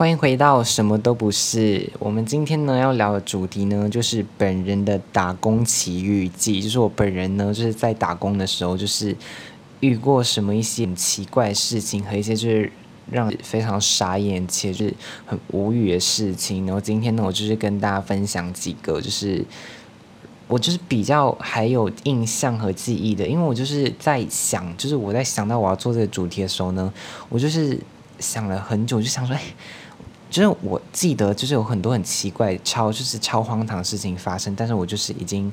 [0.00, 1.90] 欢迎回到什么都不是。
[1.98, 6.62] 我们今天呢要聊的主题呢，就是本人的打工奇遇记。
[6.62, 9.16] 就是我本人呢，就是在打工的时候，就是
[9.80, 12.70] 遇过什么一些很奇怪的事情和一些就是
[13.10, 14.94] 让非常傻眼且就是
[15.26, 16.64] 很无语的事情。
[16.64, 19.44] 然后今天呢，我就是跟大家分享几个，就是
[20.46, 26.92] 我就是比较还有印象和记忆的，因为我就是在想，就是我在想到我要做这个主题的时候呢，
[27.28, 27.76] 我就是
[28.20, 29.42] 想了很久，就想说，哎。
[30.30, 35.50] 就是我记得，就是有很多很奇怪、超就是超荒唐的事情发生，但是我就是已经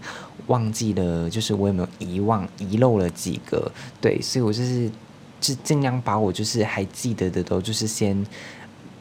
[0.47, 3.71] 忘记了，就是我有没有遗忘、遗漏了几个？
[4.01, 4.91] 对，所以我就是
[5.39, 8.21] 就尽量把我就是还记得的都就是先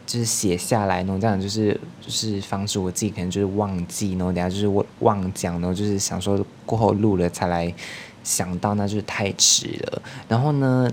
[0.06, 7.74] 就是写下来，然后这样就是就是防止我自己可能就是忘记，然后等下就是忘忘讲，然后就是想说过后录了才来
[8.23, 10.02] 想到，那就是太迟了。
[10.29, 10.88] 然后呢？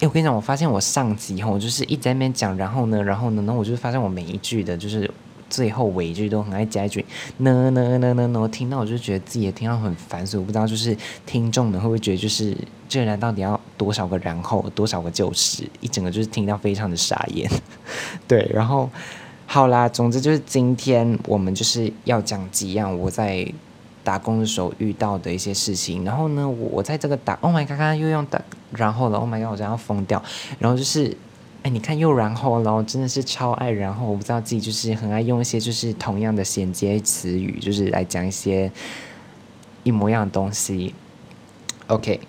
[0.00, 5.10] 哎，我跟你讲，我发现我上集后就是一直在那边讲，然后呢，然后呢，然后我就发现我每一句的，就是
[5.50, 7.04] 最后尾句都很爱加一句
[7.36, 12.56] 呢呢呢呢呢，听到我就觉得自己也听到很烦，所以我不知道就是听众们会不会觉得就是
[12.88, 17.50] 这个人到底要多少个然后，多少个就是，一整个就是听到非常的傻眼。
[18.26, 18.88] 对，然后
[19.44, 23.46] 好啦，总之就是今天我们就是要讲几样我在。
[24.02, 28.40] 打工的时候遇到的一些事情，然后呢，我在这个打，Oh my god，刚刚又用打，
[28.72, 30.22] 然后了，Oh my god，我真要疯掉。
[30.58, 31.16] 然后就是，
[31.62, 33.70] 哎，你看又然后了，真的是超爱。
[33.70, 38.72] 然后我不知道自己就是很爱用一些就是同样的衔接词语，就是来讲一些
[39.82, 40.94] 一模一样的东西。
[41.88, 42.20] OK，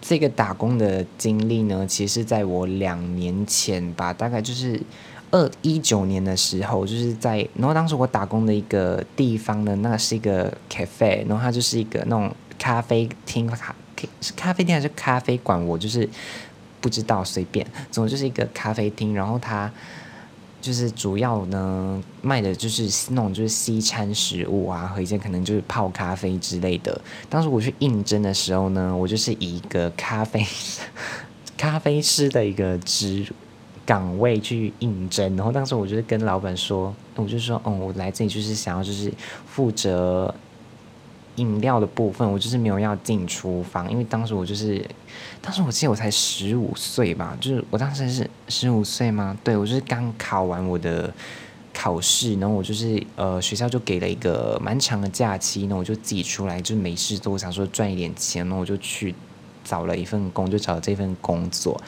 [0.00, 4.80] 这个打工的经历呢，其实在我两年前吧，大概就是。
[5.32, 13.74] 二一九年的时候，就是在，然后当时我打工的一个地方呢，那是一个 cafe，然后它就是一个那种咖啡厅，咖
[14.20, 16.06] 是咖啡店还是咖啡馆，我就是
[16.82, 19.72] 不知道，随便，总之就是一个咖啡厅，然后它
[20.60, 27.00] 就是主要呢卖的就是那种就是西餐食物啊，和一些可能就是泡咖啡之类的。
[27.30, 30.46] 当时我去应征的时候呢，我就是以一个咖啡
[31.56, 33.26] 咖啡师的一个职。
[33.84, 39.12] 岗位去应征，然后当时我就是跟老板说，我就说，哦，我来这里就是想要就是
[39.46, 40.32] 负责
[41.36, 44.84] 饮料的部分，我就是没有要进厨房，因为当时我就是，
[45.40, 49.36] 当时我记得我才十五岁吧，就是我当时是十五岁吗？
[49.42, 51.12] 对，我就是刚考完我的
[51.74, 59.14] 考试，然后我就是呃学校就给了一个蛮长的假期，那我就自己出来，就没事做，我想说赚一点钱，那我就去
[59.64, 61.80] 找了一份工，就找了这份工作。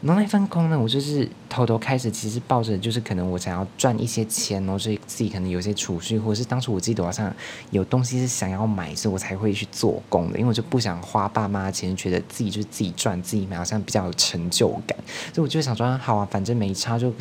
[0.00, 7.34] 然后那份工呢，我就是偷偷开始，其实抱着就是可能我想要赚一些钱哦，所以自己可能有些储蓄，或者是当时我记得好像
[7.70, 14.96] 有东西是想要买，所以我才会去做工的，因为我就不想花爸妈钱，觉得自己就是自己赚自己买，好像比较有成就感，
[15.34, 17.12] 所以我就想说，好啊，反正没差，就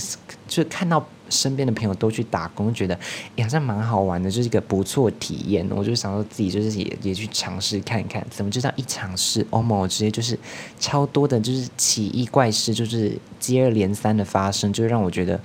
[0.47, 1.05] 就看到。
[1.29, 2.93] 身边的朋友都去打工，觉得
[3.35, 5.67] 哎好像蛮好玩的，就是一个不错体验。
[5.69, 10.37] 我就想说自己就是也也去尝试看看，怎么就这样一尝试，哦莫直接就是
[10.79, 15.39] 超多的，就是奇异怪事，就是接二连三的发生，就让我觉得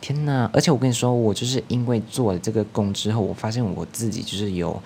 [0.00, 0.50] 天哪！
[0.52, 4.80] 而且我跟你说，我就是因为做了这个工之后，我发现我自己就是有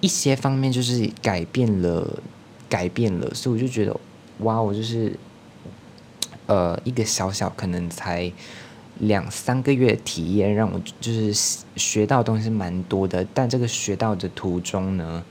[0.00, 2.22] 一些方面就是改变了，
[2.68, 3.98] 改变了，所以我就觉得
[4.38, 5.18] 哇，我就是
[6.46, 8.32] 呃一个小小可能才。
[9.00, 11.32] 两三个月体验让我就是
[11.76, 15.24] 学到东西蛮多的，但这个学到的途中呢，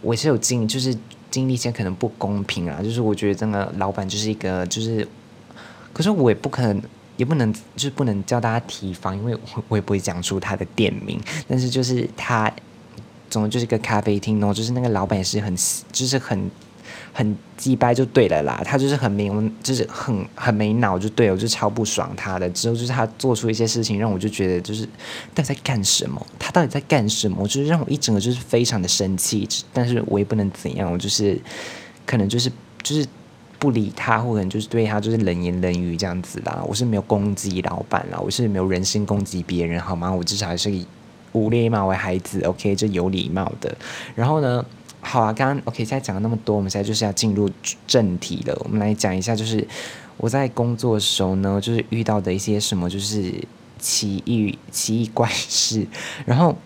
[0.00, 0.96] 我是有经就是
[1.30, 5.06] 经历一些可能不公平啊，就是我觉得真的老板就是一个就是，
[5.92, 6.82] 可是我也不可能
[7.16, 12.52] 也不能就是不能叫大家提防，因为我我也不会讲出他的店名，但是就是他
[13.30, 15.54] 总就是一个咖啡厅哦，就是那个老板也是很
[15.92, 16.50] 就是很。
[17.14, 19.30] 很鸡掰就对了啦，他就是很没，
[19.62, 22.48] 就是很很没脑就对了，我就超不爽他的。
[22.50, 24.84] 之后就是他做出一些事情，让我就觉得就是
[25.34, 26.26] 到底在干什么？
[26.38, 27.46] 他到底在干什么？
[27.46, 31.38] 就是让我一整个就是非常的生气，但是我也不能怎样，我就是
[32.06, 32.50] 可能就是
[32.82, 33.06] 就是
[33.58, 36.64] 不理他，或者就是对他就是冷言冷语这样子啦。
[36.66, 40.10] 我是没有攻击老板啦，我是没有人身攻击别人好吗？
[40.10, 40.86] 我至少还是以
[41.32, 43.76] 无礼貌为孩子，OK，就有礼貌的。
[44.14, 44.64] 然后呢？
[45.04, 47.50] 好啊，刚刚 OK，现在讲了那么多，我们现在就是要进入
[47.86, 48.56] 正题了。
[48.64, 49.66] 我们来讲一下，就是
[50.16, 53.34] 我在工作的时候呢，就是遇到的一些什么，就是
[53.78, 55.86] 奇异奇异怪事。
[56.24, 56.56] 然后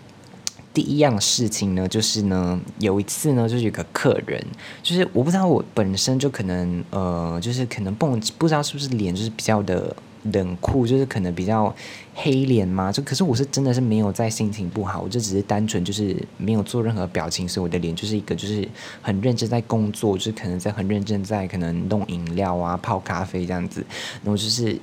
[0.73, 4.41] 第一样事情呢，就是呢，有一次呢，就是有个客人，
[4.81, 8.07] 就是我不知道我本身就可能呃，就是可能不
[8.37, 9.95] 不知道是不是脸就是比较的。
[10.31, 11.73] 冷酷就是可能比较
[12.15, 18.67] 黑脸嘛，就可是我是真的是没有在心情不好，我就只是单纯就是没有做任何表情，所以我的脸就是一个就是
[19.01, 23.85] 很认真在工作，就是可能在很认真在可能弄饮料啊泡咖啡这样子，
[24.23, 24.79] 然后就是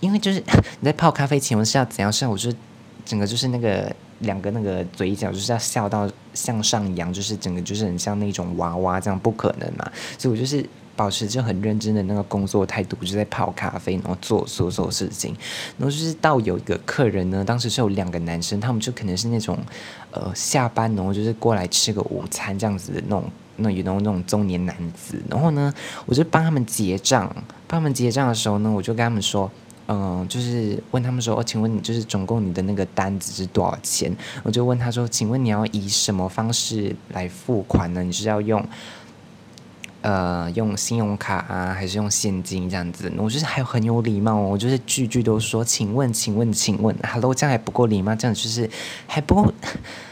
[0.00, 0.38] 因为就是
[0.80, 2.30] 你在泡咖啡前，我是要怎样笑？
[2.30, 2.56] 我就是
[3.04, 9.90] 整个就是那个两个那个嘴角就是要笑到向上扬，就是整个就是很像那种娃娃这样，不可能嘛。
[10.16, 10.64] 所以我就是
[10.98, 15.32] 保持着很认真的那个工作态度，就在泡咖啡，然后做所有事情。
[15.78, 19.56] 然后就是到有一个客人呢，当时是有两个男生，他们就可能是那种
[20.10, 23.30] 呃下班然后就是过来吃个午餐这样子的那种。
[23.60, 25.74] 那有那种那种中年男子，然后呢，
[26.06, 27.28] 我就帮他们结账。
[27.66, 29.50] 帮他们结账的时候呢，我就跟他们说，
[29.88, 34.16] 嗯，就是问他们说，哦，请问你就是总共你的那个单子是多少钱？
[34.44, 38.04] 我就问他说，请问你要以什么方式来付款呢？
[38.04, 38.64] 你是要用，
[40.08, 43.12] 呃，用信用卡啊，还是用现金这样子？
[43.18, 48.70] 我就是还很有礼貌，我就是句句都说，请问，请问，请问，Hello，这样还不够礼貌，这样就是
[49.06, 49.52] 还不够。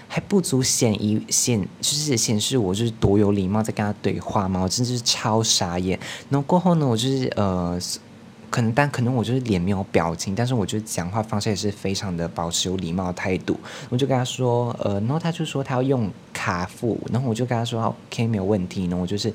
[0.09, 5.99] 还不足显一显，就是显示我就是多有礼貌在跟他对话嘛，我真的是超傻眼。
[6.31, 7.77] 然后过后呢，我就是呃，
[8.49, 13.59] 可能但可能我就是脸没有表情，但是我觉得讲话方式也是非常的保持有礼貌态度。
[13.91, 18.85] 我就跟他说，呃，然后他就说他要用卡付，然后我就跟他说 OK 没有问题。
[18.85, 19.31] 然后我就是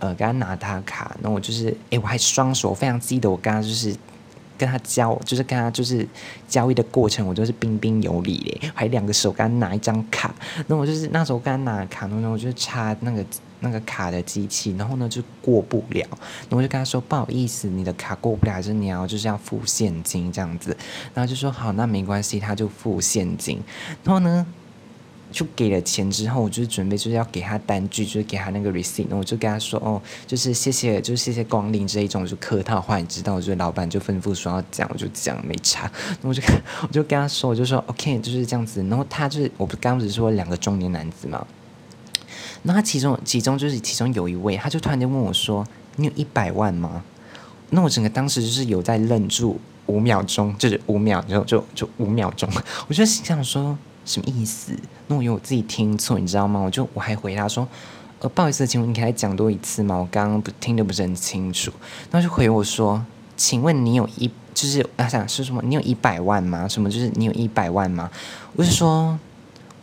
[0.00, 3.96] 呃，给他拿他卡，然后我就是哎，我还双手非常记得我刚刚就是。
[4.60, 6.06] 跟他交，就是跟他就是
[6.46, 10.34] 交易的过程，我都是彬彬有礼嘞，还两个手跟他拿一张卡，
[10.66, 13.24] 那我就是那时候跟他拿卡，然后我就插那个
[13.60, 20.76] 那个卡的机器，然后呢就过不了，然后我就跟他说不好意思，你的卡过不了，就是你要就是要付现金这样子，
[21.14, 23.62] 然后就说好，那没关系，他就付现金，
[24.04, 24.46] 然后呢。
[25.30, 35.90] 就给了钱之后，我就准备就是要给他单据，就是给他那个 receipt，我就跟他说哦，就是谢谢，就是谢谢光临这一种就客套话，你知道，我觉得老板就吩咐说要讲，我就讲没差，
[36.22, 36.42] 那 我就
[36.82, 38.82] 我就跟他说，我就说 OK，就是这样子。
[38.88, 41.46] 然后他就是我不刚不是说两个中年男子嘛，
[42.62, 45.66] 那他其中其中就是其中有一位，他就突然间问我说
[45.96, 47.04] ：“你有一百万吗？”
[47.70, 52.48] 那我整个当时就是有在愣住五秒钟，就是五秒，然后就就五秒钟，
[52.88, 53.78] 我就心想说。
[54.10, 54.72] 什么意思？
[55.06, 56.58] 那我有我自己听错，你知道吗？
[56.58, 57.66] 我就我还回答说，
[58.18, 59.94] 呃，不好意思，请问你可以讲多一次吗？
[59.96, 61.70] 我刚刚不听得不是很清楚。
[62.10, 63.04] 然后就回我说，
[63.36, 65.62] 请问你有一，就是啊想是什么？
[65.64, 66.66] 你有一百万吗？
[66.66, 66.90] 什么？
[66.90, 68.10] 就是你有一百万吗？
[68.56, 69.16] 我是说，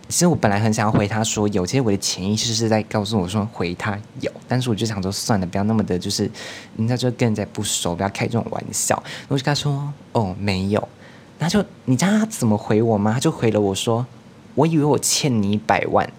[0.09, 6.29] 其实我本来很想要回他说有，其实我的潜意识是在告诉我说回他有，但是我就想说算了，不要那么的，就是
[6.75, 9.01] 人家就跟人家不熟，不要开这种玩笑。
[9.29, 10.85] 我就跟他说，哦，没有。
[11.39, 13.13] 那就你知道他怎么回我吗？
[13.13, 14.05] 他就回了我说。
[14.57, 16.11] 我以为我欠你一百万，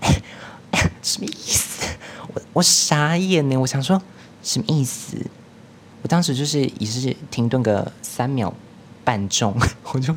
[1.02, 1.86] 什么意思？
[2.34, 3.56] 我我傻眼呢！
[3.56, 4.02] 我想说
[4.42, 5.16] 什么意思？
[6.02, 8.52] 我当时就是也是停顿个三秒
[9.04, 9.56] 半钟，
[9.94, 10.14] 我就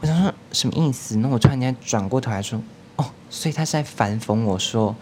[0.00, 1.16] 我想说什么意思？
[1.16, 2.60] 那我突然间转过头来说，
[2.96, 4.94] 哦，所以他是在反讽我说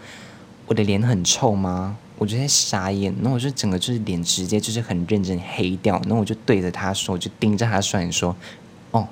[0.65, 1.97] 我的脸很臭吗？
[2.17, 8.33] 我就在傻眼，那我就整个就是脸直接就是很认真黑掉，那我就对着他说，我就盯着他双眼说，
[8.91, 9.05] 哦，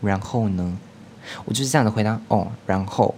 [0.00, 0.76] 然后呢？
[1.44, 3.14] 我就是这样的回答哦，然后，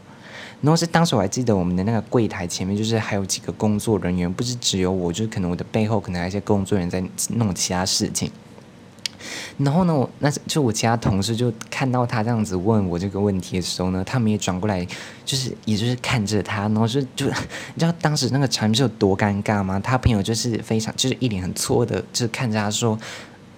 [0.61, 7.07] 然后是当时我还记得我们的那个柜台前面就是还有几个工作人员，不是只有我，就是可能我的背后可能还有一些工作人员在
[7.37, 8.31] 弄其他事情。
[9.57, 14.87] 然后呢，我那就我其他同事就看到他这样子问我这个问题的时候呢，他们也转过来，
[15.25, 17.27] 就是也就是看着他，然后就就
[17.75, 19.81] 你知道当时那个场面是有多尴尬吗？
[19.83, 22.99] 他朋友就是非常就是一脸很错的，就是看着他说。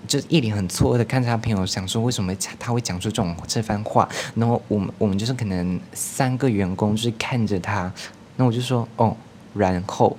[0.07, 4.09] 就一脸很错愕的看着他朋友，想说为什么他会讲出这种这番话。
[4.35, 7.93] 然后我们我们就是可能三个员工就是看着他，
[8.37, 9.17] 那我就说哦，
[9.55, 10.17] 然后，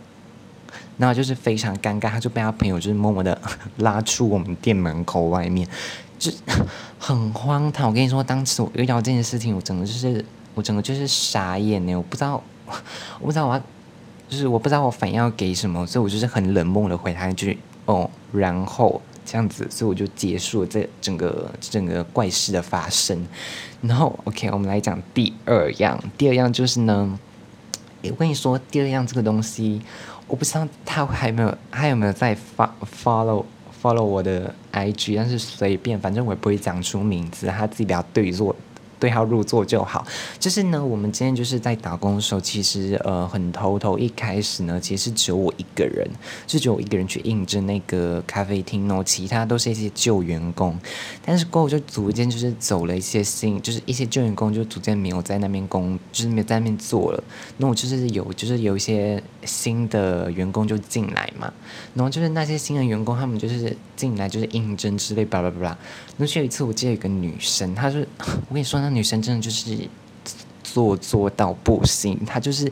[0.98, 3.39] 然后就是非常尴尬，他就被他朋友就是默默的
[3.77, 5.67] 拉出我们店门口外面，
[6.20, 6.32] 就
[7.00, 7.88] 很荒唐。
[7.88, 10.24] 我跟你说，当时我遇到这件事情，我整个就是
[10.56, 12.41] 我整个就是傻眼呢，我不知道
[13.20, 13.62] 我不知道我要
[14.27, 19.01] 就是我不知道我反应要给什么，所以我就是很冷漠的回他一句哦，然后。
[19.29, 23.27] 这样子，所以我就结束了这整个整个怪事的发生。
[23.81, 26.01] 然后，OK，我们来讲第二样。
[26.17, 27.19] 第二样就是呢，
[28.03, 29.81] 我跟你说，第二样这个东西，
[30.27, 33.43] 我不知道他还没有，还有没有在发 follow
[33.84, 38.55] follow 我的 IG，但是随便，反正我也不会讲出名字，他自己比较对坐。
[39.00, 40.06] 对号入座就好。
[40.39, 43.98] 就是呢，我们今天就是在打工的时候，其实呃很头头。
[43.98, 46.08] 一开始呢，其实只有我一个人，
[46.46, 50.77] 就只有我一个人去应征那个咖啡厅哦，其他都是一些旧员工。
[51.25, 57.24] 但是过后就逐渐就是走了一些新，就是一些旧员工就逐渐没有在那边工，就是没有在那边做了。
[57.58, 61.51] 那我就是有，就是有一些新的员工就进来嘛。
[61.94, 65.77] 然后就是那些新的员工，他们就是进来就是应征之类，巴拉巴拉。
[66.18, 68.08] 那有一次我记得有个女生，她是
[68.50, 69.77] ：“我跟你说。”那女生真的就是
[70.63, 72.72] 做作到不行，她就是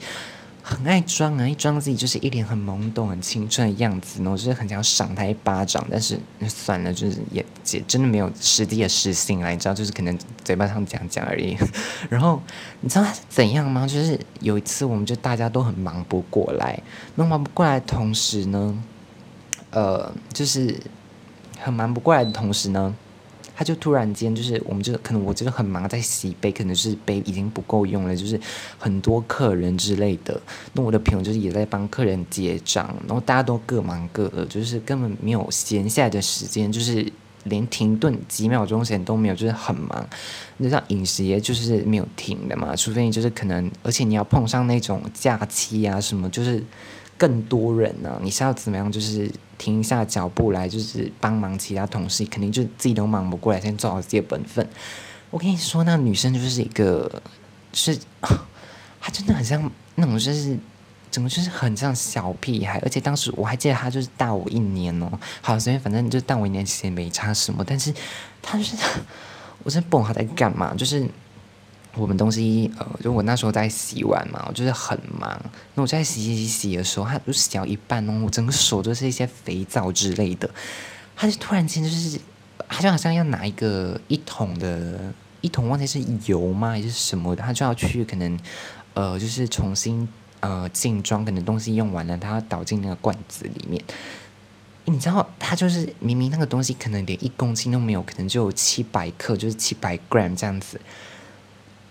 [0.64, 6.18] 很爱装啊，一装自己就是一脸很懵懂、很青春的样子，然后就是很想赏她一巴掌，但是
[6.48, 11.58] 算了，就是也也真的没有实际的实性啊，你知道，就是可能嘴巴上讲讲而已。
[12.10, 12.42] 然后
[12.80, 13.86] 你知道他是怎样吗？
[13.86, 16.82] 就是有一次，我们就大家都很忙不过来，
[17.16, 18.82] 那忙不过来的同时呢，
[19.72, 20.80] 呃，就是
[21.60, 22.96] 很忙不过来的同时呢。
[23.56, 28.40] 他就突然间就是，我们就可能我这个很忙，在洗杯，可能是杯已经不够用了，就是
[28.78, 30.40] 很多客人之类的。
[30.74, 37.10] 那我的朋友就是也在帮客人结账，然后大家都各忙各的，就是根本没有闲下来的时间，就是
[37.46, 40.06] 连停顿几秒钟时间都没有，就是很忙。
[40.58, 46.62] 那像饮食业就是没有停的嘛，除非就是可能，而且你要碰上那种假期啊什么，就是
[47.18, 48.92] 更多人呢，你是要怎么样？
[48.92, 49.32] 就是。
[49.58, 54.68] 停下脚步来，就是帮忙其他同事，肯定就自己都忙不过来，先做好自己的本分。
[55.30, 57.22] 我跟你说，那女生就是一个，
[57.74, 57.98] 是，
[59.02, 60.58] 她真的很像那种，就是
[61.10, 62.80] 怎么就是很像小屁孩。
[62.80, 67.64] 而且当时我还记得她就是大我一年哦，好，所以反正就大我一年，其实也没差什么。
[67.66, 67.94] 但是
[68.42, 68.76] 她就是，
[69.64, 71.08] 我真不懂她在干嘛，就是。
[71.98, 75.40] 我们东西，呃，就我那时候在洗碗嘛，我就是很忙。
[75.74, 80.50] 那我在洗洗洗洗的时候，它就洗到一半哦，我整个手都是一些肥皂之类的。
[81.16, 82.20] 他就突然间就是，
[82.68, 85.00] 他就好像要拿一个一桶的，
[85.42, 88.38] 一桶忘记是油吗还是什么的，他就要去可能，
[88.94, 90.08] 呃，就是重新
[90.42, 93.82] 呃进装，可能东西用完了，他要倒进那个罐子里面。
[94.88, 100.80] 你知道，他就是明明那个东西可能连一公斤都没有，可能就有七百克，就是七百 gram 这样子。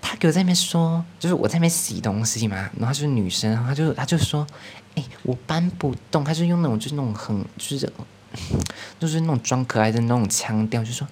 [0.06, 4.46] 他给我在那边说，就是我在那边洗东西嘛，然后就是女生，她就她就说，
[4.94, 7.90] 哎，我搬不动，她就用那种就是那种很就是
[9.00, 11.08] 就是那种装可爱的那种腔调，就说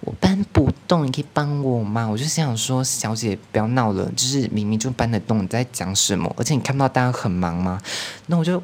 [0.00, 2.08] 我搬不动，你可以帮我吗？
[2.08, 6.34] 我就想说，小姐不要闹了，就是明明就搬得动，你在讲什么？
[6.36, 7.80] 而且你看不到大家很忙吗？
[8.26, 8.60] 那我就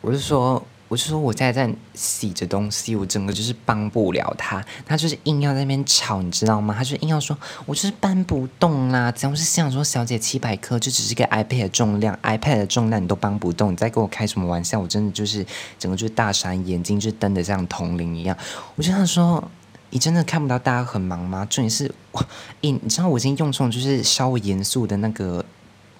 [0.00, 0.66] 我就说。
[0.88, 6.74] 我就说我在在洗着东西，我整个就是帮不了他，他就是硬要在那边吵，你知道吗？
[6.76, 9.12] 他就硬要说，我就是搬不动啦。
[9.12, 14.80] 只要是想说，小姐七百克就只是个 iPad 重量，iPad 的重量你都搬不动，你在跟我开什么玩笑？
[14.80, 15.44] 我真的就是
[15.78, 18.34] 整个就是大闪眼睛，就瞪得像铜铃一样。
[18.74, 19.46] 我就想说，
[19.90, 21.46] 你真的看不到大家很忙吗？
[21.50, 22.24] 重点是，我，
[22.62, 25.44] 你知道我已经用这种就是稍微严肃的那个。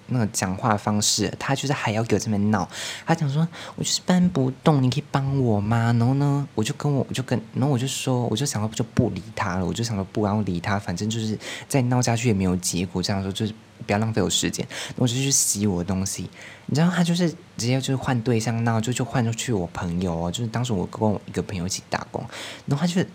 [0.09, 2.67] 那个讲话方式，他就是还要给我这边闹。
[3.05, 5.93] 他讲说，我就是搬不动，你可以帮我吗？
[5.97, 9.65] 然后呢，我就跟我，我就跟，然后我就说，我就想到就不理他了。
[9.65, 11.37] 我就想说不要理他，反正就是
[11.67, 13.01] 再闹下去也没有结果。
[13.01, 13.53] 这样说就是
[13.85, 14.67] 不要浪费我时间。
[14.95, 16.29] 我就去洗我的东西。
[16.65, 20.31] 你知道他就是直接就是换对象闹，就就换出去我朋友哦。
[20.31, 22.23] 就是当时我跟我一个朋友一起打工，
[22.65, 23.07] 然后他就。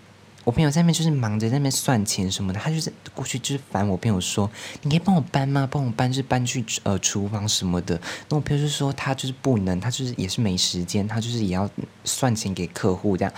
[0.45, 4.51] 我朋友在那边就是忙着在那边算钱什么的，他就是过去就是烦我朋友说
[4.83, 5.67] ：“你可以帮我搬吗？
[5.71, 7.99] 帮我搬，就是搬去呃厨房什么的。”
[8.29, 11.69] 那我朋友就说他就是不能，他就是也是没时间，他就是也要
[12.05, 13.33] 算钱给客户这样。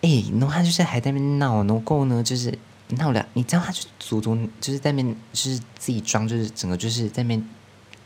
[0.00, 7.48] 哎，然后他就是还在那边闹，然后呢就是闹了，你知道他就足足就是在那边就是自己装，就是整个就是在那边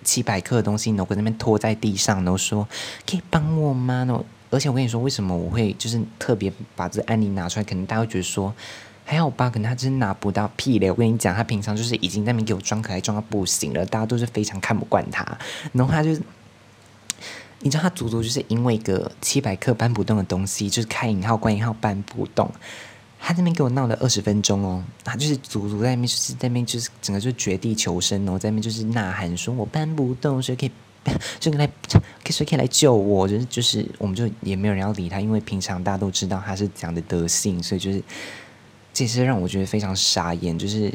[0.03, 2.67] 七百克的东西，然后在那边拖在地上，然后说
[3.09, 4.25] ：“可以帮我吗？”然后。
[4.51, 7.65] 而且我跟你说，为什么我会就是特别把这个案例拿出来？
[7.65, 8.55] 可能大家会觉得说
[9.05, 10.91] 还好吧，可能他真拿不到屁嘞。
[10.91, 15.23] 我跟你讲，他平常就是已经在那边给我装可爱装到不行了，大家都是非常看不惯他。
[15.73, 16.11] 然后他就，
[17.61, 22.51] 你知道他足足就是因为一个七百克搬不动的东西，就是开引号关引号搬不动，
[23.21, 24.83] 他那边给我闹了二十分钟哦。
[25.05, 30.71] 他就是足足在那边就是在那边就是整个就绝地求生哦，在那边就是呐喊说我搬不动，所以可以。
[31.41, 31.67] 就跟他，
[32.25, 38.03] 可以可以来救我，就是就是，我们就也没有人要理他，因为平常大家都知道他是这样的德性，所以就是，
[38.93, 40.59] 这些让我觉得非常傻眼。
[40.59, 40.93] 就是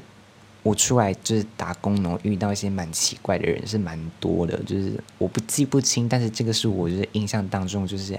[0.62, 4.58] 我出来就是打工，然后遇到一些蛮奇怪的人，是蛮多的。
[4.64, 8.18] 就是我不记不清，但是这个是我就是印象当中就是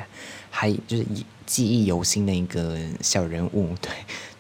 [0.51, 1.07] 还就是
[1.47, 3.71] 记忆犹新的一个小人物。
[3.81, 3.93] 对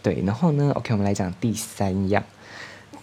[0.03, 2.23] 对，然后呢，OK，我们来讲第三样。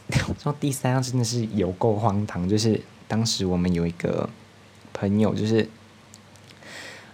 [0.41, 4.29] 说第三样真的是有够荒唐，就是当时我们有一个。
[5.01, 5.63] 朋友就是，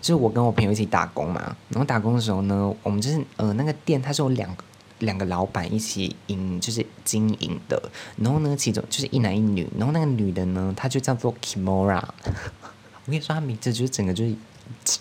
[0.02, 1.56] 就是我跟我朋友一起打工嘛。
[1.70, 4.64] 然后打工的时候呢，我们就是呃那个店它是有两个
[5.00, 7.82] 两个老板一起营，就是经营的。
[8.18, 9.66] 然后呢，其中就是一男一女。
[9.78, 12.04] 然后那个女的呢，她就叫做 Kimora。
[13.06, 14.36] 我跟你说，她名字就是整个就是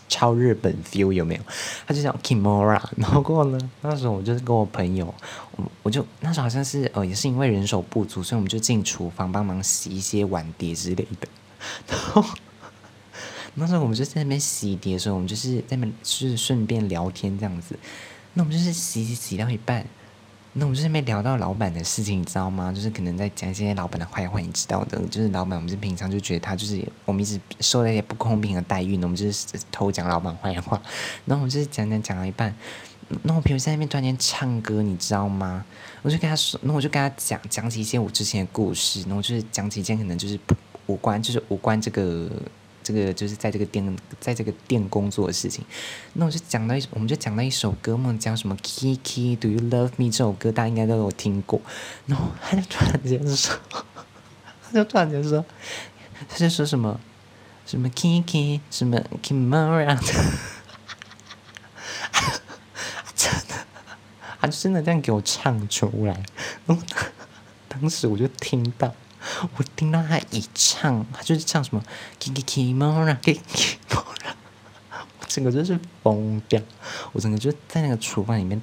[0.09, 1.41] 超日本 feel 有没有？
[1.89, 2.81] 她就叫 Kimora。
[2.97, 5.13] 然后过呢，那时候我就是跟我朋友，
[5.57, 11.27] 我我就那时候好像是呃也是因为人手不足，所以我们就进厨房帮忙洗一些碗碟之类的。
[11.91, 12.25] 然后。
[13.59, 17.75] 那时候我们就在那边洗碟的时候，我们就是在那边就是顺便聊天这样子。
[18.35, 19.87] 那我们就是洗洗洗到一半，
[20.53, 22.71] 那我们这边聊到老板的事情，你知道吗？
[22.71, 25.01] 就是可能在讲一些老板的坏话，你知道的。
[25.07, 30.81] 就是老板，我们就平常就觉得他就是我们一直受了一些不公平的待遇，我们就是偷讲老板坏话。
[31.25, 32.55] 然后我们就是讲讲讲到一半，
[33.23, 35.65] 那我朋友在那边突然间唱歌，你知道吗？
[36.03, 40.39] 我就跟他说，那我就跟他讲讲起一些我之前的故事，然后就是讲起一件可能就是
[40.87, 42.31] 无关，就是无关这个。
[42.87, 45.65] 这个就是在这个店，在这个店工作的事情。
[46.13, 51.61] 那我就讲到一，我们就讲到一首歌嘛，叫什么《Kiki Do You Love Me》这首歌，大家应该都有听过。
[52.07, 53.59] 然后他就突然间说，
[54.63, 55.45] 他就突然间说，
[56.29, 57.01] 他就说什么
[57.67, 59.99] 什么 Kiki 什么 Kimura，
[63.17, 63.67] 真的，
[64.41, 66.23] 他就真的这样给我唱出来。
[66.67, 66.81] 然后
[67.69, 68.95] 当时我就听到。
[69.57, 71.83] 我听到他一唱，他就是唱什么
[72.21, 73.39] “Kiki Kimora”，Kiki
[73.89, 74.35] Kimora，
[75.21, 76.61] 我整个就是疯掉，
[77.13, 78.61] 我整个就在那个厨房里面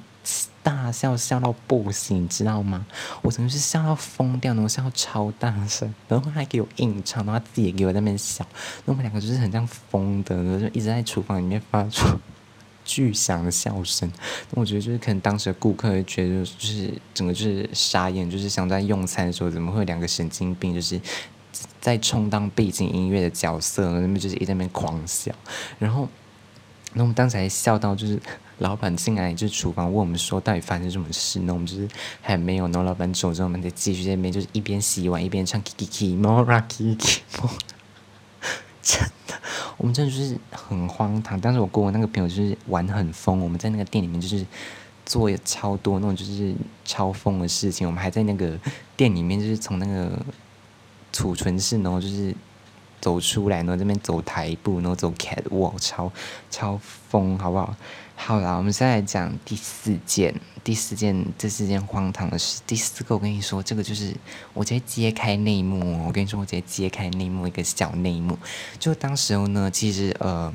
[0.62, 2.86] 大笑，笑到不行，你知道吗？
[3.22, 8.46] 我整个是笑到疯掉，然后笑到超大声，然后他还给我硬唱，然后他自己也给我在那边笑，
[8.84, 12.18] 那我们两个就是很像疯的，就一直在厨房里面发出。
[12.84, 14.10] 巨响的笑声，
[14.50, 21.00] 那我觉得就是可能当时的顾客觉得就是整个就是傻眼，就是想在用餐的时候怎么会有两个神经病，就是
[21.80, 25.32] 在充当背景音乐的角色，那边就是一直在那边狂笑，
[25.78, 26.08] 然后，
[26.92, 28.20] 那我们当时还笑到就是
[28.58, 31.88] 老板进来就是厨房问我们说到底发生什么事，那我们就是
[32.20, 37.58] 还没有，然后老板走之后，我们再继续在那边就是一边洗碗一边唱 Kiki Mora Kiki Mora，
[38.84, 39.34] 真的。
[39.78, 44.46] 我们真的就是很荒唐，但是我跟我那个朋友就是玩很疯，我们在那个店里面就是
[45.04, 48.58] 做超多那种就是超疯的事情，我们还在那个
[48.96, 50.16] 店里面就是从那个
[51.12, 52.34] 储存室，然后就是
[53.00, 56.12] 走出来，然后这边走台步，然后走 catwalk，超
[56.50, 57.74] 超疯，好不好？
[58.16, 62.62] 好了，我们现在讲第四件，第四件，这四件荒唐的事。
[62.66, 64.14] 第四个，我跟你说，这个就是
[64.54, 66.06] 我直接揭开内幕。
[66.06, 68.38] 我跟你说，我直接揭开内幕，一个小内幕。
[68.78, 70.50] 就当时候呢，其实呃，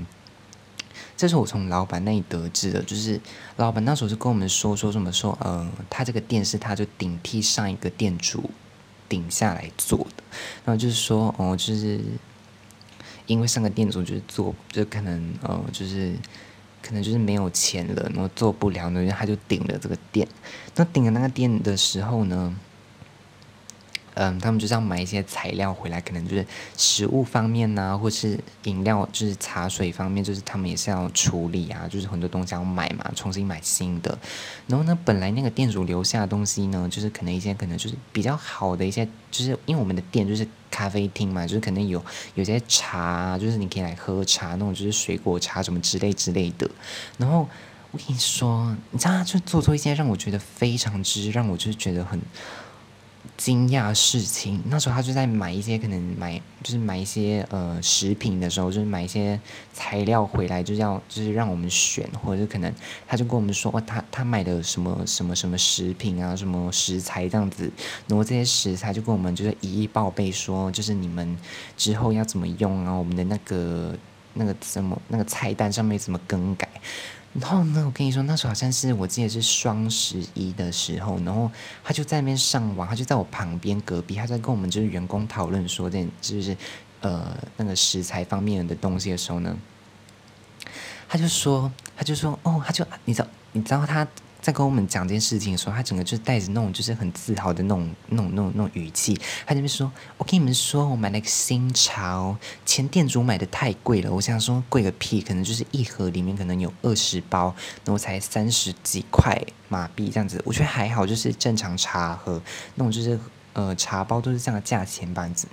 [1.16, 3.22] 这是我从老板那里得知的，就是
[3.58, 8.50] 老板那时候就跟我们说说什么说，呃，他这个店是他就顶替上一个店主
[9.08, 10.24] 顶下来做的，
[10.66, 12.00] 然后就是说，哦，就是
[13.28, 16.16] 因为上个店主就是做，就可能呃，就是。
[16.82, 20.28] 可能就是没有钱了，然后做不了，然后他就顶了这个店。
[20.76, 22.56] 那顶了那个店的时候呢？
[24.16, 34.18] 嗯，他们就是要买一些材料回来，可能就是食物方面呢，或是饮料，就是茶水方面，就是他们也是要处理啊，就是很多东西要买嘛，重新买新的。
[34.68, 40.46] 然后呢，本来那个店主留下的东西呢，就是可能一些可能就是比较好的一些，就是因为我们的店就是
[40.80, 42.02] 咖啡厅嘛，就是可能有
[42.36, 46.70] 有些茶，就是你可以来喝茶那种，就是水果茶什么之类之类的。
[47.18, 47.46] 然后
[47.92, 52.18] 我跟你说，你知道，就做出一些让我觉得非常之让我就是觉得很。
[53.38, 59.40] 惊讶事情，那时候他就在买一些可能买就是买一些呃食品的时候，就是买一些
[59.74, 62.74] 材料回来，就要就是让我们选，或者可能
[63.08, 67.72] 他就跟我们说，哦，他他买的什么什么什么食品啊，什么食材这样子，
[68.08, 71.38] 然后这些食材就跟我们就是一一报备说，就是你们
[71.78, 73.96] 之后要怎么用啊，我们的那个
[74.34, 76.68] 那个怎么那个菜单上面怎么更改。
[77.34, 81.52] 然后呢，我跟你说，那时候好像是我记得是双十一的时候，然后
[81.84, 86.58] 他就在那边上网，他就在我旁边隔壁，他在跟我们就是员工讨论说这就是
[87.02, 89.56] 呃那个食材方面的东西的时候呢，
[91.08, 94.08] 他就说他就说哦，他就你知道你知道他。
[94.42, 99.14] 在跟我们讲这件事情的时候，他整个就是带着那种就是很自豪的那种、那种、那种、那种语气。
[99.46, 104.12] 他那边说：“我跟你们说，我买了个新潮，前店主买的太贵了。
[104.12, 110.42] 我想说贵个屁，可能就是一盒里面可能有二十包，然后才三十几块马币这样子。
[110.46, 112.42] 我觉得还好，就是正常茶盒
[112.76, 113.20] 那种就是
[113.54, 115.48] 呃茶包都是这样的价钱吧，子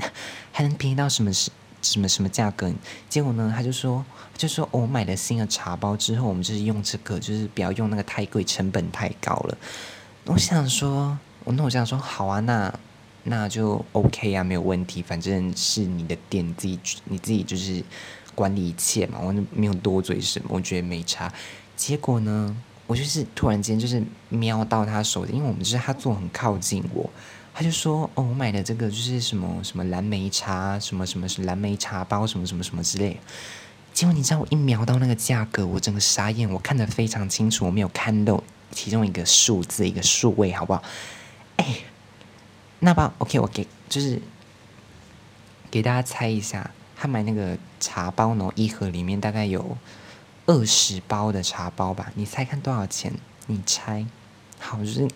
[0.53, 1.51] 还能便宜到什么是？”
[1.93, 2.73] 什么什么价格？
[3.09, 3.53] 结果呢？
[3.55, 4.05] 他就说，
[4.37, 9.57] 就说我买了新的茶包之后，我们就是用这个，就是不要用那个太贵，成本太高了。
[10.25, 12.73] 我想说，我那我想说，好啊，那
[13.23, 17.83] 那就 OK 啊，没有问题，反正是你的店，自己你自己就是
[18.35, 21.33] 管理一切嘛，我没有多嘴什么，我觉得没差。
[21.77, 27.09] 结果呢，我就是突然间就是瞄到他手机，因为我们就是他坐很靠近我。
[27.59, 33.19] 他就说：“哦，我买的这个就是什么什么蓝莓茶，什么什么是蓝莓茶包，什么什么什么之类。”
[33.95, 36.51] 结果你知道，我一瞄到那个价格，我整个傻眼。
[36.51, 40.83] 我看得非常清楚，我没有看到其中一个数字，一个数位，好不好？
[41.57, 41.65] 哎，
[42.81, 44.21] 那包 OK，我给就是
[45.71, 49.79] 给大家猜一下，他买那个茶包呢，一盒里面大概有
[50.45, 52.13] 二十包的茶包吧？
[52.17, 53.15] 你猜看多少钱？
[53.47, 54.05] 你猜？
[54.59, 55.09] 好，就是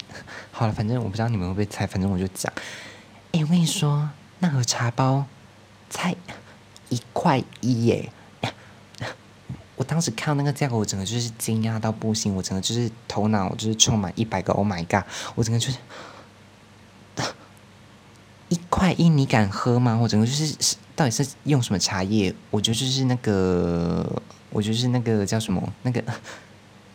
[0.61, 0.66] 好。
[0.66, 2.53] 了，反正我不知道你们会不会猜，反正我就讲。
[3.33, 5.25] 哎，我跟你说，那盒茶包
[5.88, 6.14] 才
[6.90, 8.12] 一块一耶！
[9.77, 15.05] 我当时看到那个价格，我整个就是惊讶到不行，我整个就是头脑就是充满一百个 Oh my God！
[15.35, 15.79] 我整个就是
[18.51, 19.99] 一块一，你敢喝吗？
[20.03, 22.35] 我整个就是是到底是用什么茶叶？
[22.51, 26.05] 我觉得就是那个，我觉得是那个叫什么那个。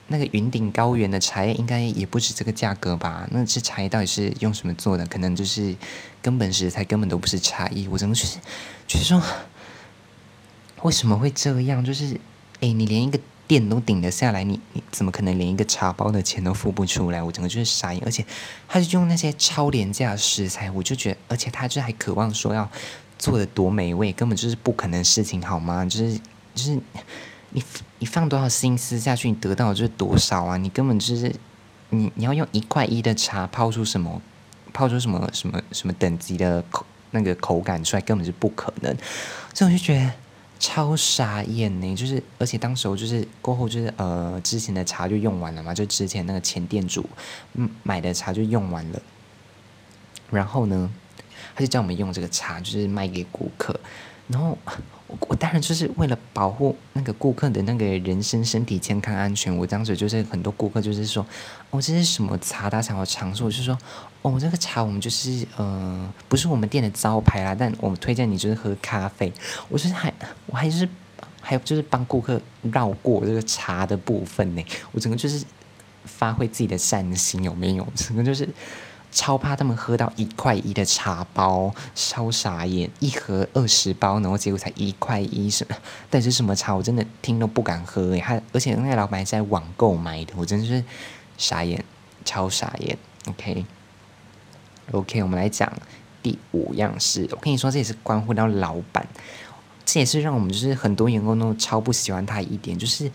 [0.07, 3.27] 那个云顶高原的茶叶应该也不止这个价格吧？
[3.31, 5.05] 那这茶叶到底是用什么做的？
[5.07, 5.75] 可能就是
[6.21, 7.87] 根本食材根本都不是茶叶。
[7.89, 8.37] 我怎么就是
[8.87, 9.19] 觉得说，
[10.83, 11.83] 为什么会这样？
[11.83, 12.19] 就是，
[12.59, 17.23] 哎，你连一个店都顶得下来，你你怎么可能连一个茶包的钱都付不出来？
[17.23, 18.03] 我整个就是傻眼。
[18.05, 18.23] 而且
[18.67, 22.69] 他是用那些超廉价食材，我就觉得，而且他就还渴望说要
[23.17, 25.83] 做的多美味，根本就是不可能事情，好吗？
[25.83, 26.19] 就是
[26.53, 26.79] 就是。
[27.55, 27.63] 你
[27.99, 30.57] 你放多少心思下去，你得到的就是多少啊！
[30.57, 31.33] 你根本就是
[31.89, 34.21] 你你要用一块一的茶泡出什么，
[34.73, 38.93] 泡出什么什么什么等级的口那个口感出来，根本是不可能。
[39.53, 40.11] 所以我就觉得
[40.59, 41.95] 超傻眼呢。
[41.95, 47.09] 就是而且当时候就是过后就是呃之前的茶就用完了嘛，就之前那个前店主
[47.83, 49.01] 买的茶就用完了，
[50.29, 50.91] 然后呢
[51.55, 53.79] 他就叫我们用这个茶，就是卖给顾客，
[54.27, 54.57] 然后。
[55.07, 61.23] 我我当然就是为了保护那个顾客的那个人身身体健康安全，我当时就是很多顾客就是说，
[61.69, 63.77] 哦这是什么茶，他想要尝试，我就说，
[64.23, 69.31] 哦这个茶我们就是呃不是我们店的招牌啦，但我们推荐你就是喝咖啡，
[69.69, 70.11] 我就是还
[70.47, 70.89] 我还是
[71.39, 75.45] 还有就是帮顾客绕过这个茶的部分呢，我整个就是
[76.05, 77.87] 发挥自己的善心有没有？
[77.95, 78.49] 整个就是。
[79.15, 82.91] 超怕他们喝到一块一的茶包，超傻眼！
[82.99, 85.75] 一盒二十包，然后结果才一块一，什么？
[86.09, 88.19] 但是什么茶，我真的听都不敢喝诶。
[88.19, 90.83] 他而且那个老板是在网购买的，我真的是
[91.37, 91.81] 傻眼，
[92.25, 92.97] 超傻眼。
[93.29, 95.71] OK，OK，我们来讲
[96.21, 97.25] 第五样事。
[97.31, 99.07] 我跟你说，这也是关乎到老板，
[99.85, 103.09] 这也是让我们就是很多员工都超不喜欢他一点，就是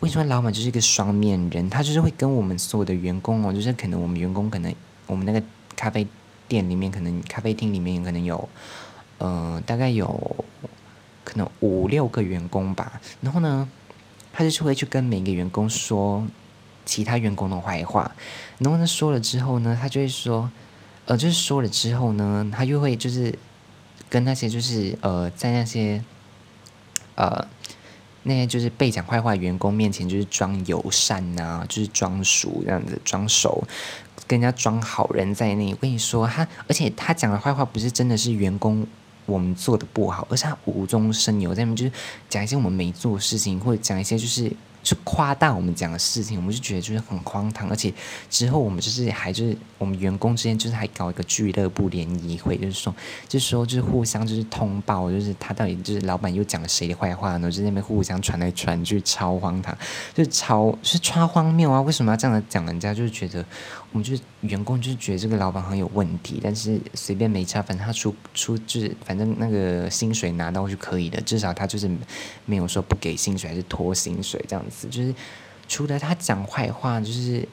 [0.00, 1.70] 为什么老板就是一个双面人？
[1.70, 4.74] 他就是会跟我们所有的员工哦，就是可能我们员工可能。
[5.06, 5.42] 我们那个
[5.76, 6.06] 咖啡
[6.48, 8.48] 店里面，可能咖啡厅里面可能有，
[9.18, 10.44] 呃，大概有
[11.24, 13.00] 可能五六个员工吧。
[13.20, 13.68] 然后呢，
[14.32, 16.26] 他就是会去跟每个员工说
[16.84, 18.14] 其他员工的坏话。
[18.58, 20.50] 然后呢，说了之后呢，他就会说，
[21.06, 23.36] 呃，就是说了之后呢，他又会就是
[24.08, 26.02] 跟那些就是呃，在那些
[27.14, 27.46] 呃
[28.22, 33.64] 那些就是被讲坏话员工面前，就是装友善呐，就是装熟这样子，装熟。
[34.26, 38.86] 跟人家装好人在内，我跟你说他，而且他讲的坏话不是真的是员工
[39.26, 41.92] 我们做的不好，而是他无中生有，在那边就是
[42.28, 44.52] 讲一些我们没做的事情，或者讲一些就是。
[44.84, 47.90] 去夸大我们讲的事情，我们就觉得就是很荒唐，而且
[48.28, 52.94] 之后我们就是还就是我们员工之间就是还搞一个俱乐部联谊会，就是说
[53.26, 57.50] 就是说就是互相就是通报，就是他到底就是老板又讲了谁的坏话呢？
[57.50, 59.74] 就那边互相传来传去，超荒唐，
[60.12, 61.80] 就是超是超荒谬啊！
[61.80, 62.92] 为什么要这样讲人家？
[62.92, 63.42] 就是觉得
[63.94, 71.88] 我们就是员工就是觉得这个老板很有问题，但是随便没差，反正他出出就是反正那个薪水拿到就可以的，至少他就是
[72.44, 74.88] 没有说不给薪水还是拖薪水这样子。
[74.88, 75.14] 就是
[75.68, 77.46] 除了他讲坏话，就是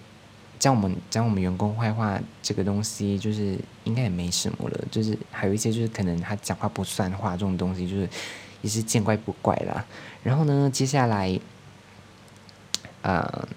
[0.58, 4.84] 讲我们讲我们员工坏话这个东西，就是应该也没什么了。
[4.90, 8.10] 就是还有一些就是可能他讲话不算话这种东西，就是
[8.64, 9.86] 也是见怪不怪啦。
[10.24, 11.40] 然后呢，接下来，
[13.04, 13.48] 呃。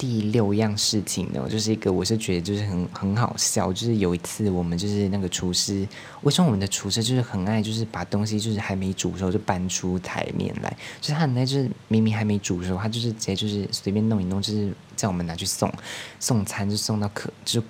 [0.00, 5.86] 第六样事情呢，就是一个我是觉得就是很很好笑，就是有一次我们就是那个厨师，
[6.22, 15.70] 为什么我们的厨师就是很爱就是把东西就是还没煮的时候就搬出台面来，就是他很爱就是明明还没煮的时候，他就是直接就是随便弄一弄，就是叫我们拿去送
[16.18, 17.62] 送餐，就送到客就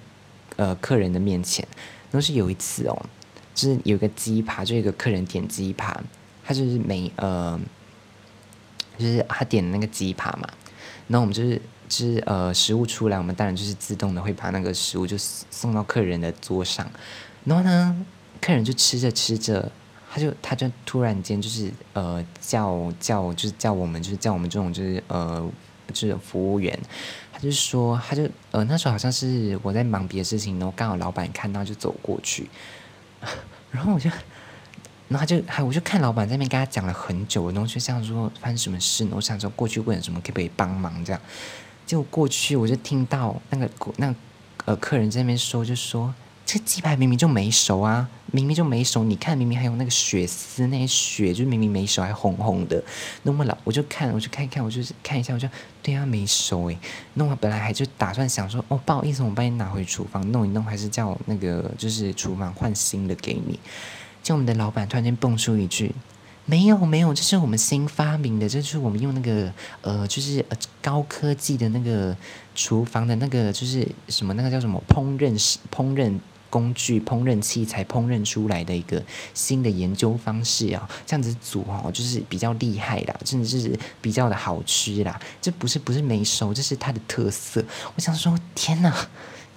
[0.54, 1.66] 呃客人的面前。
[2.12, 2.96] 然后是有一次哦，
[3.56, 6.00] 就是有个鸡扒，就一个客人点鸡扒，
[6.44, 7.58] 他就是没呃，
[8.96, 10.48] 就是他点的那个鸡扒嘛，
[11.08, 11.60] 然后我们就是。
[11.90, 16.88] 是呃，食物出来，我们当然就是自动的会把那个食物就送到客人的桌上，
[17.44, 18.06] 然后呢，
[18.40, 19.70] 客人就吃着吃着，
[20.10, 25.50] 他就他就突然间就是呃叫叫就是叫我们就是叫我们这种就是呃
[25.92, 26.78] 就是服务员，
[27.32, 32.48] 他就说他就呃那时候好像是我在忙别的事情，然后刚好老板看到就走过去，
[33.70, 34.08] 然后我就。
[35.08, 39.10] 然后他就还，我就看老板在那边跟他讲了很久，然后就像说发生什么事呢？
[39.16, 41.20] 我想说过去问什么，可不可以帮忙这样？
[41.90, 44.14] 结果过去我就听到那个那
[44.64, 46.14] 呃客人在那边说，就说
[46.46, 52.80] 这鸡排明明就没熟啊，明明就没熟，你看明明还有那个血丝，那些血就明明没熟，还红红的。
[53.24, 55.48] 那么老我就看，我就看一看，我就看一下，我就
[55.82, 56.78] 对啊，没熟诶。
[57.14, 63.58] 那我本来还就打算想说，哦，不好意思，我帮你拿回厨房弄一弄，还是叫那个就是厨房换新的给你。
[64.22, 65.92] 就我们的老板突然间蹦出一句。
[66.50, 70.44] 没有没有，这是我们新发明的，这是我们用那个呃，就是
[70.82, 72.16] 高科技的那个
[72.56, 76.18] 厨房的那个，就是什么那个叫什么烹饪烹饪
[76.50, 79.00] 工具、烹饪器材烹饪出来的一个
[79.32, 85.20] 新的研究方式啊，这样子煮哦，就是比较厉害啦，真的是比较的好吃啦。
[85.40, 87.64] 这不是不是没熟，这是它的特色。
[87.94, 88.92] 我想说，天哪！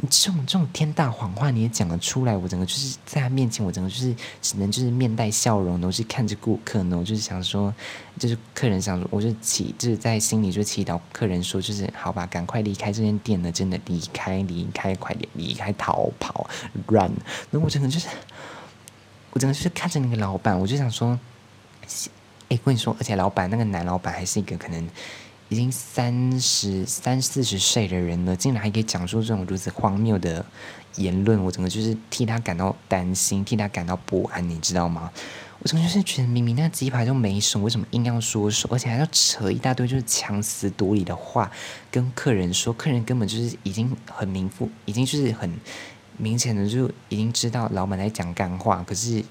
[0.09, 7.73] 这种这种天大谎话你也讲得出来，我整个就是在他面前，我整个就是只能就是面带笑容，我是看着顾客呢，我就是想说，
[8.19, 16.49] 就是客人想说，我就祈就是在心里就祈祷客人说，就是好吧，赶快离开这间店呢，真的离开离开，快点离开，逃跑
[16.87, 17.13] ，run。
[17.51, 18.09] 那我整个就是，
[19.31, 21.17] 我整个就是看着那个老板，我就想说，
[22.49, 24.85] 哎，跟你说，而且老板那个男老板还是一个可能。
[25.53, 30.43] 已经三十三四十岁的人了，竟然还可以讲出这种如此荒谬的
[30.95, 35.11] 言论，我整个就是替他感到担心，替他感到不安，你知道吗？
[35.59, 41.51] 我整个就是觉得明明那鸡排就没熟，为什么硬要说熟，而且还要扯一大堆就是强词夺理的话
[41.91, 45.53] 跟客人说，客人根本就是已经很明复，已经就是很
[46.17, 49.23] 明显的就已经知道老板在讲干话，可是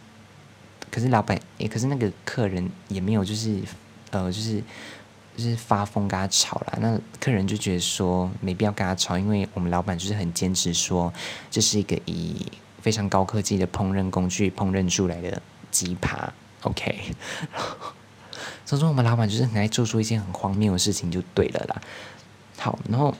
[0.88, 3.58] 可是老板也可是那个客人也没有就是
[4.12, 4.62] 呃就是。
[5.35, 11.11] 就是发疯跟他吵了，那客人就觉得说没必要跟他吵，因为我们老板就是很坚持说
[11.51, 12.47] 这是一个以
[12.83, 15.40] 非常高科技的烹饪工具烹饪出来的
[15.71, 16.31] 鸡扒
[16.62, 17.01] ，OK。
[18.66, 21.83] 所以说我们老板就是很爱做出一件很荒谬的事情就对了啦。
[22.59, 23.14] 好，然后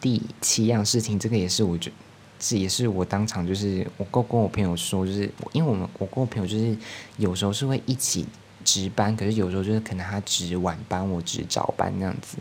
[0.00, 1.92] 第七样事情，这个也是我觉
[2.40, 6.76] 这也是我当场就是我跟跟我朋友说，就是因为我们我跟我朋友就是
[7.18, 8.26] 有时候是会一起。
[8.64, 12.36] 值班，可是有时候就是可能他值晚班，我值早班那样子。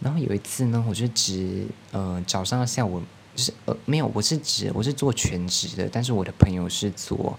[0.00, 3.00] 然后有一次呢，我就值呃早上下午
[3.34, 7.38] 就是呃没有，我是值我是做全职的，但是我的朋友是做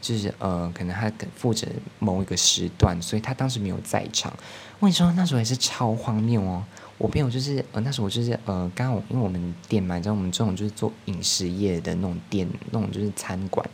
[0.00, 1.66] 就是呃可能他负责
[1.98, 4.32] 某一个时段，所以他当时没有在场。
[4.78, 6.64] 我跟你说，那时候也是超荒谬哦。
[6.96, 13.66] 我朋友就是呃那时候我就是呃刚好因为我们店嘛，你知道我们这种就是做饮食业的那种店，那种就是餐馆。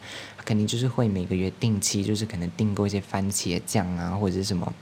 [0.47, 4.73] 肯定就是会每个月定期，就是可能订购一些番茄酱啊，或者是什么，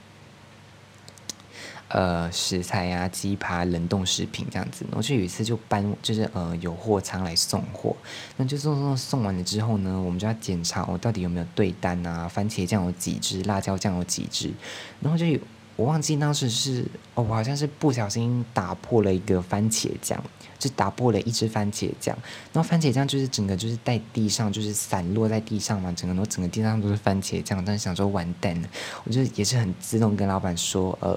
[1.89, 4.85] 呃，食材啊，鸡扒、冷冻食品这样子。
[4.91, 7.95] 我就有一次就搬，就是呃，有货仓来送货，
[8.37, 14.53] 那就送送送完了之后呢，我们就要检查我到底有没有对单啊，番茄酱有几支，辣椒酱有几支，
[15.01, 15.39] 然后就有。
[15.77, 16.85] 我忘记当时是
[17.15, 20.23] 哦，我好像是不小心打破了一个番茄酱，
[20.57, 22.17] 就打破了一只番茄酱，
[22.53, 28.69] 然后番茄酱就是整个就是在地上，就是散落在地上嘛，整个整个地上都是番茄酱，但是想说完蛋了，
[29.03, 31.13] 我就也是很自动跟老板说，呃，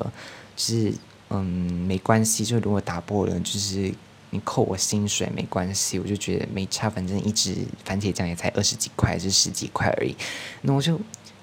[0.57, 0.93] 就是
[1.31, 1.47] 嗯
[1.87, 3.95] 没关系，就如果打破了，就是
[4.31, 10.17] 你扣我薪水没关系，我就觉得没差，反正一只番茄酱也才二十几块，还是十几块而已，
[10.63, 11.01] 那我就，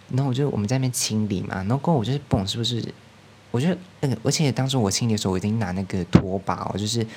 [0.09, 2.83] 然后我就我们在那边清理嘛，然后过后我就是蹦，是不是？
[3.55, 7.07] 我觉得那个，而且当时我清理的时候，我已经拿那个拖把，我就是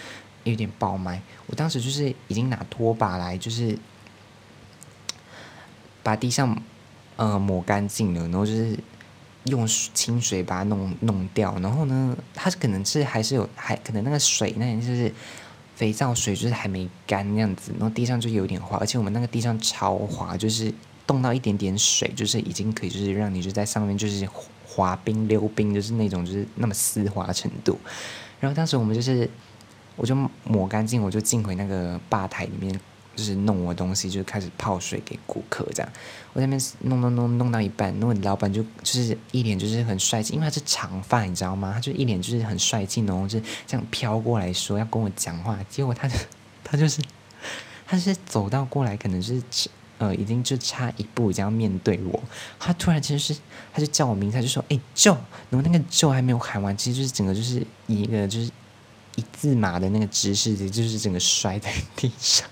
[0.44, 1.20] 有点爆麦。
[1.48, 3.77] 我当时就是已经拿拖把来，就是
[6.05, 6.57] 把地上
[7.16, 8.79] 呃抹干净了，然后就是
[9.46, 11.59] 用清水把它弄弄掉。
[11.59, 15.12] 然后呢，它可能是还是有，还可能那个水，那就是
[15.74, 17.72] 肥皂水，就是还没干那样子。
[17.72, 20.72] 然后地上就有点滑，而且我们那个地上超滑，就是
[21.05, 24.29] 动到一点点水，就是已经可以，就是让你就在上面就是。
[24.78, 27.76] 滑冰溜冰就是那种就是那么丝滑程度，
[28.38, 29.28] 然后当时我们就是，
[29.96, 30.14] 我就
[30.44, 32.72] 抹干净，我就进回那个吧台里面，
[33.16, 35.92] 就是弄我东西，就开始泡水给顾客这样。
[36.32, 41.72] 我那边弄弄弄弄到一半，那老板就就是一脸就是很帅气，因为他是长发，你知道吗？
[41.74, 46.16] 他就一脸就是很帅气，然后就这样飘过来说要跟我讲话，结果他就
[46.62, 47.02] 他就是
[47.84, 49.42] 他是走到过来，可能是。
[49.98, 52.22] 呃，已经就差一步，就要面对我。
[52.58, 53.40] 他突然其实是，
[53.72, 55.16] 他就叫我名字，他就说：“哎，Joe。”
[55.50, 58.50] 然后那个 Joe 还没有喊完，其实就是整个就是一个就是
[59.16, 62.48] 一字马的那个姿势，就是整个摔在地上。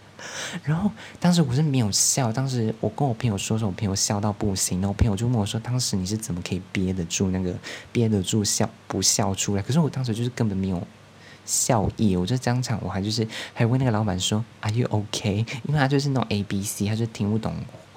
[0.64, 4.80] 然后当时我是没有笑，当时我跟我朋友说说，我朋友笑到不行。
[4.80, 7.54] 然后我朋友就问我说：“当时你是怎么可以憋得住那个
[7.92, 10.86] 憋得住笑不笑出来？”可是我当时就是根本没有。
[11.46, 15.46] 笑意，我就当场，我还就是还问那个老板说，Are you OK？
[15.64, 17.54] 因为他就是那种 A B C，他就听不懂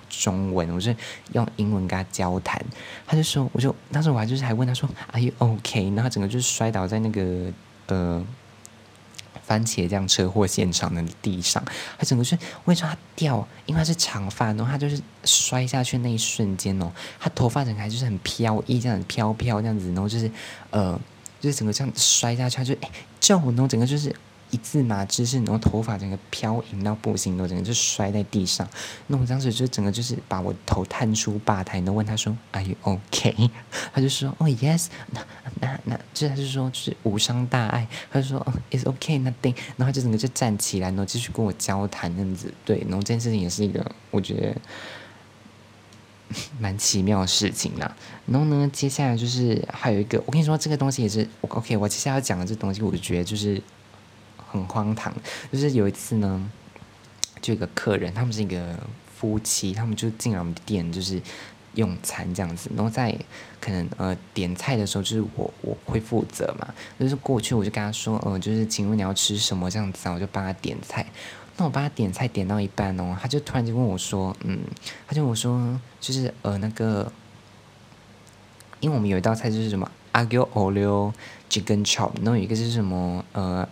[0.10, 0.94] 中文，我就
[1.34, 2.64] 用英文跟他交谈。
[3.06, 5.84] 他就说，我就当时我还就是还问他说，Are you OK？
[5.90, 7.52] 然后他整个就是摔倒在那个
[7.88, 8.24] 呃
[9.44, 11.64] 番茄酱车祸现场的地上，
[11.98, 20.30] 他整个是我跟你说他掉，因为他是长发，然后他就是摔下去那一瞬间哦，他头发整个还就是很飘逸这样飘飘这样子，然后就是
[20.70, 21.00] 呃，
[21.40, 24.16] 就是整个这样摔下去，就哎叫我，然后整个就是。
[24.52, 28.68] 一字马姿势，然后头发整个飘逸到不行，然后整个就摔在地上。
[29.06, 33.52] 那我当时就整个就是把我头探出吧台，然后问他说：“Are you OK？”
[33.94, 35.24] 他就说：“哦，Yes。”那
[35.62, 37.88] 那那，就是他就说就是无伤大碍。
[38.10, 42.52] 他就说：“哦， It's OK，Nothing。”然后他就整个就站起来，然后继续跟我交谈这样子。
[42.66, 44.56] 对，然后这件事情也是一个我觉得
[46.60, 47.96] 蛮奇妙的事情啦。
[48.26, 51.76] 然后呢，接下来就是还有一个，我跟你说这个东西也是 OK。
[51.78, 53.62] 我接下来要讲的这东西，我就觉得就是。
[54.52, 55.14] 很荒唐，
[55.52, 56.50] 就是有一次呢，
[57.40, 58.80] 就一个客人，他们是一个
[59.16, 61.22] 夫妻，他们就进来我们店，就是
[61.76, 62.68] 用餐这样子。
[62.76, 63.16] 然后在
[63.62, 66.68] 可能呃点菜的时候，就是我我会负责嘛，
[67.00, 71.06] 就是过去我就跟他说，呃，就是请问你要吃什么这样子啊，我就帮他点菜。
[71.60, 74.60] 那我帮他点菜点到一半哦，他就突然就问我说，嗯，
[75.08, 77.12] 他就我说，就是呃那个，
[78.80, 81.14] 因为我们有一道菜就是什么阿 g o olio
[81.50, 83.68] chicken chop，然后有一个是什么呃。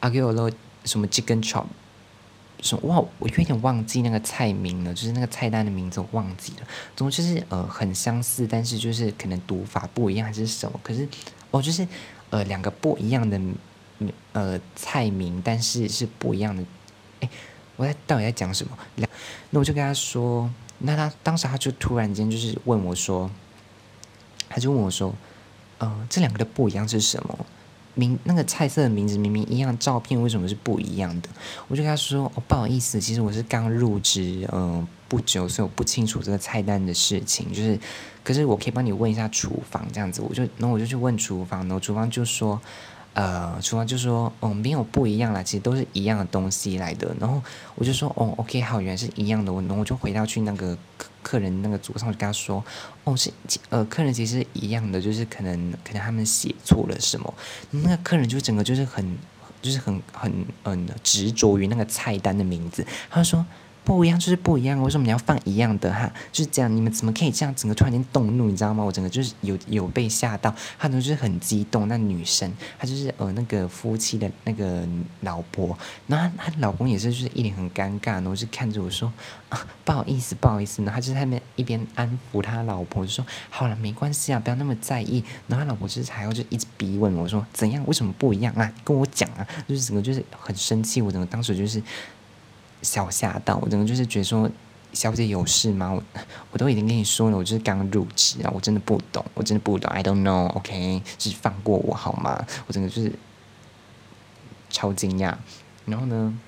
[0.00, 0.48] 阿给我了
[0.84, 1.64] 什么 chicken chop，
[2.60, 6.66] 什么哇，我有点忘记那个菜名了，就是那个菜单的名字我忘记了。
[6.94, 10.78] 总之就是呃很相似，但是就是可能读法不一样还是什么。
[10.82, 11.08] 可是
[11.50, 11.88] 哦，就是
[12.28, 13.40] 呃两个不一样的
[14.34, 16.62] 呃菜名，但是是不一样的。
[17.76, 18.76] 我在到底在讲什么？
[19.50, 23.30] 那我就跟他说，那他当时他就突然间就是问我说，
[24.48, 25.14] 他就问我说，
[25.78, 27.46] 呃，这两个的不一样是什么？
[27.94, 31.28] 名那个菜色的名字明明一样，照片为什么是不一样的？
[31.68, 37.50] 我就跟他说：“哦，不好意思，其实我是刚入职，嗯，不久，所以我不清楚这个菜单的事情。
[37.52, 37.78] 就是，
[38.22, 40.20] 可是我可以帮你问一下厨房这样子。
[40.20, 42.60] 我就，然后我就去问厨房，然后厨房就说。”
[43.16, 47.16] 呃，厨房就说，哦，没有不一样啦，其实都是一样的东西来的。
[47.18, 47.42] 然后
[47.74, 49.50] 我就说，哦，OK，好，原来是一样的。
[49.50, 50.76] 我，然后我就回到去那个
[51.22, 52.62] 客人那个桌上，就跟他说，
[53.04, 53.32] 哦，是，
[53.70, 57.32] 呃，客人其实一样的，就是可能可能他们写错了什么。
[57.70, 59.16] 那个客人就整个就是很，
[59.62, 63.46] 就是很很嗯执着于那个菜单的名字，他说。
[63.86, 66.12] 不一样就是不一样，为什么你要放一样的哈？
[66.32, 67.54] 就是这样，你们怎么可以这样？
[67.54, 68.82] 整个突然间动怒，你知道吗？
[68.82, 71.86] 我整个就是有有被吓到，他就是很激动。
[71.86, 74.84] 那女生，她就是呃那个夫妻的那个
[75.20, 79.12] 老婆，然后她老公也是就是一脸很尴尬，然后就看着我说
[79.50, 85.22] 啊不好意思不好意思，然后他就在那边一边安抚他老婆，就说好了没关系啊，不要那么在意。
[85.46, 87.84] 然后他老婆就是还要就一直逼问我说怎样？
[87.86, 88.72] 为什么不一样啊？
[88.82, 89.46] 跟我讲啊！
[89.68, 91.80] 就是整个就是很生气，我整个当时就是。
[92.86, 94.48] 小吓到我，整个就是觉得说，
[94.92, 95.92] 小姐有事吗？
[95.92, 96.02] 我
[96.52, 102.46] 我都已经跟你说了，我就是刚入职啊，我真的不懂，我真的不懂，I don't know，OK，就是放过我好吗？
[102.68, 103.12] 我整个就是
[104.70, 105.34] 超惊讶。
[105.84, 106.38] 然后呢，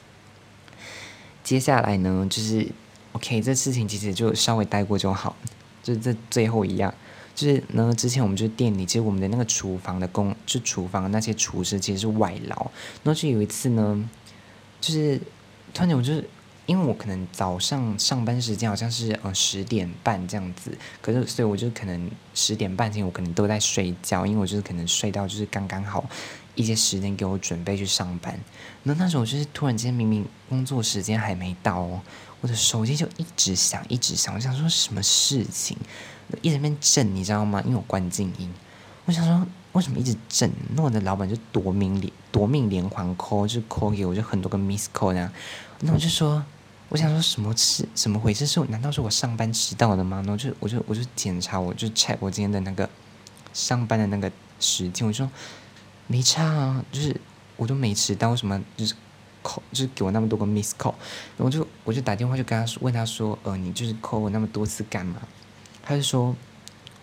[1.43, 2.69] 接下来呢，就是
[3.13, 5.35] OK，这事情其实就稍微带过就好。
[5.83, 6.95] 就是这最后一样，
[7.35, 12.71] 就是呢，之前我们就是店里，其实我们的那个厨房的工，就厨房那些厨师其实是外劳。
[13.03, 14.09] 然后就有一次呢，
[14.81, 15.21] 就是。
[15.73, 16.29] 突然间，我就是
[16.67, 26.05] 因为我可能早上上班时间好像是呃十点半这样子，可是所以我就可能十点半前我可能都在睡觉，因为我就是可能睡到就是刚刚好
[26.55, 28.39] 一些时间给我准备去上班。
[28.83, 31.81] 那那时候我就是突然间明明工作时间还没到，
[32.41, 35.77] 我的手机就一直响一直响，我想说什么事情，
[36.43, 37.63] 一直在边震，你知道吗？
[37.65, 38.53] 因为我关静音，
[39.07, 39.47] 我想说。
[39.73, 40.51] 为什么一直震？
[40.75, 45.33] 那我的老板就夺命连夺命连环 call，就 call 给我，就很多个 miss call 那样。
[45.81, 46.43] 那我就说，
[46.89, 47.87] 我想说什么事？
[47.95, 48.47] 怎么回事？
[48.47, 50.17] 是难道是我上班迟到了吗？
[50.19, 52.89] 然后就我就我就检查，我就 check 我今天的那个
[53.53, 55.07] 上班的那个时间。
[55.07, 55.31] 我就说
[56.07, 57.15] 没差啊，就是
[57.57, 58.95] 我都没迟到，为什么就是
[59.45, 60.95] call 就是给我那么多个 miss call？
[61.37, 65.21] 然后就我就打电话就跟他说，问他说，呃，你就是 call 我那么多次干嘛？
[65.83, 66.35] 他就说。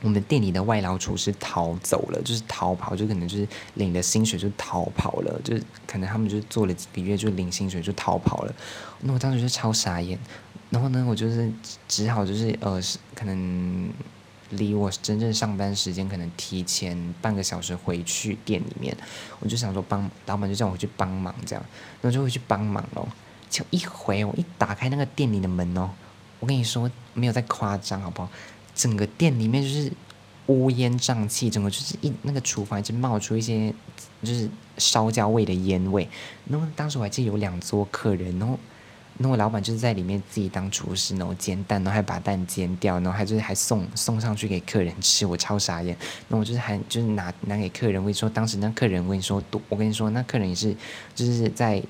[0.02, 8.54] 我们店里的外劳厨师逃走了，就是逃跑，就可能就是领了薪水就逃跑了，就是可能他们就是做了几个月就领薪水就逃跑了。
[9.02, 10.20] 那我当时就超傻眼，
[10.70, 11.52] 然后呢，我就是
[11.88, 12.80] 只好就是呃，
[13.16, 13.90] 可能
[14.52, 18.96] 离我真正上班时间可能提前半个小时回去店里面，
[19.40, 21.66] 我就想说帮老板就叫我去帮忙这样，
[22.02, 23.08] 然后就会去帮忙咯。
[23.50, 25.90] 就一回我一打开那个店里的门哦，
[26.40, 28.30] 我跟你说没有在夸张好不好？
[28.76, 29.92] 整个店里面就是
[30.48, 33.74] 乌烟瘴气，整个就是一那个厨房一直冒出一些
[34.22, 34.48] 就是
[34.78, 36.08] 烧焦味的烟味。
[36.48, 38.60] 然后当时我还记得有两桌客人，然后
[39.18, 45.96] 那我老板就是在里面自己当厨师，然后煎蛋，然后还把蛋煎掉，然后还就是还送送上去给客人吃，我超傻眼。
[46.28, 50.76] 那我就是还就是拿拿给客人，我跟你说，当时那客人我跟你说，我跟你说，那客人也是
[51.16, 51.82] 就是在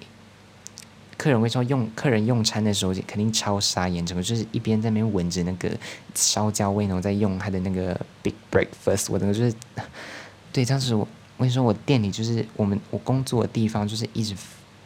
[1.17, 5.69] 客人会说用客人用餐的时候肯定超傻眼，整个就是一边在那边闻着那个
[6.13, 9.53] 烧焦味，然后在用他的那个 big breakfast，我整个就是
[10.53, 11.07] 对，当时我
[11.37, 14.35] 我跟你说，我店里就是我们我工作的地方就是一直。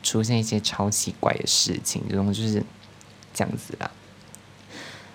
[0.01, 2.63] 出现一些超奇怪的事情，这种就是
[3.33, 3.91] 这样子啦。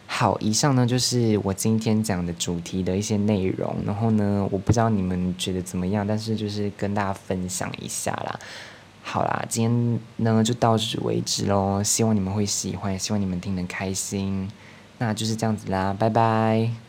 [0.07, 3.75] 好，以上呢就是我今天讲的主题的一些内容。
[3.87, 8.39] 然后呢，我不知道你们觉得怎么样，但是就是跟大家分享一下啦。
[9.07, 11.83] 好啦，今天呢就到此为止喽。
[11.83, 14.51] 希望你们会喜欢，希望你们听得开心。
[14.99, 16.84] 那就是这样子啦，拜拜。